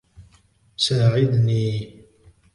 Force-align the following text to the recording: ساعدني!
ساعدني! 0.77 1.65